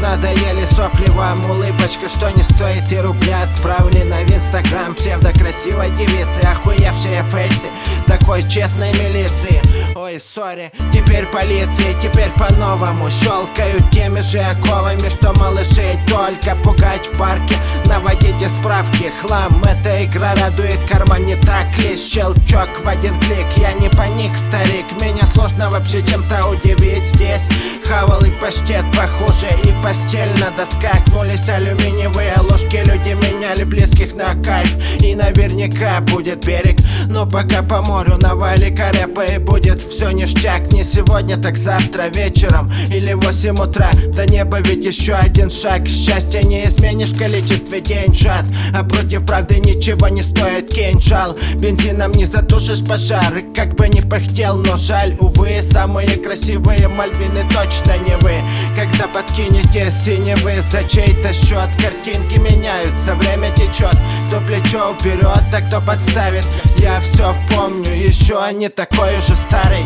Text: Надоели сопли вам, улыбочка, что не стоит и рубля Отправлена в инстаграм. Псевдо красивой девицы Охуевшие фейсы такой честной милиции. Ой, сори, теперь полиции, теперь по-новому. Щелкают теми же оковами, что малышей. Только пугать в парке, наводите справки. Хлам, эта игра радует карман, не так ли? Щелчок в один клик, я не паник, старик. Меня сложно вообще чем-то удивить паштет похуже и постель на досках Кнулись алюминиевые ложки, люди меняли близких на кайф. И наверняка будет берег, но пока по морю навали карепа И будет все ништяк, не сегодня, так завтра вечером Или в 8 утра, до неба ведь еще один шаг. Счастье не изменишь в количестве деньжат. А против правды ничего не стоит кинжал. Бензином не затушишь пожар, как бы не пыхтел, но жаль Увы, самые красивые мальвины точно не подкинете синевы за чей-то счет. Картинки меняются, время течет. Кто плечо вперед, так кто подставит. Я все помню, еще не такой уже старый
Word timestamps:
Надоели 0.00 0.66
сопли 0.66 1.08
вам, 1.10 1.44
улыбочка, 1.50 2.08
что 2.08 2.30
не 2.30 2.42
стоит 2.42 2.92
и 2.92 2.98
рубля 2.98 3.42
Отправлена 3.44 4.16
в 4.16 4.30
инстаграм. 4.30 4.94
Псевдо 4.94 5.32
красивой 5.32 5.90
девицы 5.92 6.40
Охуевшие 6.46 7.24
фейсы 7.32 7.68
такой 8.06 8.48
честной 8.48 8.92
милиции. 8.92 9.60
Ой, 9.94 10.20
сори, 10.20 10.72
теперь 10.92 11.26
полиции, 11.26 11.96
теперь 12.02 12.30
по-новому. 12.30 13.10
Щелкают 13.10 13.90
теми 13.90 14.20
же 14.20 14.38
оковами, 14.38 15.08
что 15.08 15.32
малышей. 15.38 15.98
Только 16.06 16.56
пугать 16.62 17.06
в 17.06 17.18
парке, 17.18 17.56
наводите 17.86 18.48
справки. 18.48 19.12
Хлам, 19.20 19.62
эта 19.64 20.04
игра 20.04 20.34
радует 20.34 20.78
карман, 20.88 21.24
не 21.24 21.36
так 21.36 21.76
ли? 21.78 21.96
Щелчок 21.96 22.68
в 22.84 22.88
один 22.88 23.18
клик, 23.20 23.46
я 23.56 23.72
не 23.72 23.88
паник, 23.90 24.36
старик. 24.36 24.86
Меня 25.00 25.26
сложно 25.26 25.70
вообще 25.70 26.02
чем-то 26.02 26.48
удивить 26.48 27.06
паштет 28.54 28.84
похуже 28.96 29.48
и 29.64 29.82
постель 29.82 30.30
на 30.40 30.50
досках 30.50 31.04
Кнулись 31.06 31.48
алюминиевые 31.48 32.34
ложки, 32.48 32.76
люди 32.84 33.14
меняли 33.14 33.64
близких 33.64 34.14
на 34.14 34.34
кайф. 34.42 34.76
И 35.00 35.14
наверняка 35.14 36.00
будет 36.00 36.44
берег, 36.44 36.78
но 37.08 37.26
пока 37.26 37.62
по 37.62 37.82
морю 37.82 38.16
навали 38.18 38.74
карепа 38.74 39.22
И 39.22 39.38
будет 39.38 39.80
все 39.80 40.10
ништяк, 40.10 40.72
не 40.72 40.84
сегодня, 40.84 41.36
так 41.36 41.56
завтра 41.56 42.08
вечером 42.08 42.70
Или 42.90 43.12
в 43.12 43.20
8 43.20 43.54
утра, 43.54 43.90
до 44.14 44.26
неба 44.26 44.60
ведь 44.60 44.84
еще 44.84 45.14
один 45.14 45.50
шаг. 45.50 45.86
Счастье 45.88 46.42
не 46.42 46.66
изменишь 46.66 47.10
в 47.10 47.18
количестве 47.18 47.80
деньжат. 47.80 48.44
А 48.74 48.84
против 48.84 49.26
правды 49.26 49.58
ничего 49.60 50.08
не 50.08 50.22
стоит 50.22 50.72
кинжал. 50.72 51.36
Бензином 51.56 52.12
не 52.12 52.26
затушишь 52.26 52.84
пожар, 52.84 53.42
как 53.54 53.74
бы 53.74 53.88
не 53.88 54.02
пыхтел, 54.02 54.56
но 54.56 54.76
жаль 54.76 55.16
Увы, 55.20 55.60
самые 55.62 56.16
красивые 56.18 56.88
мальвины 56.88 57.44
точно 57.52 57.96
не 57.98 58.16
подкинете 59.14 59.92
синевы 59.92 60.60
за 60.60 60.82
чей-то 60.82 61.32
счет. 61.32 61.70
Картинки 61.80 62.38
меняются, 62.38 63.14
время 63.14 63.50
течет. 63.54 63.96
Кто 64.26 64.40
плечо 64.40 64.92
вперед, 64.98 65.44
так 65.52 65.68
кто 65.68 65.80
подставит. 65.80 66.46
Я 66.76 67.00
все 67.00 67.34
помню, 67.54 67.92
еще 67.92 68.40
не 68.52 68.68
такой 68.68 69.16
уже 69.18 69.36
старый 69.36 69.84